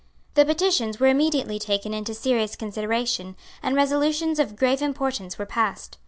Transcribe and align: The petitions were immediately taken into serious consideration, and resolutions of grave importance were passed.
The 0.33 0.45
petitions 0.45 0.99
were 0.99 1.05
immediately 1.05 1.59
taken 1.59 1.93
into 1.93 2.15
serious 2.15 2.55
consideration, 2.55 3.35
and 3.61 3.75
resolutions 3.75 4.39
of 4.39 4.55
grave 4.55 4.81
importance 4.81 5.37
were 5.37 5.45
passed. 5.45 5.99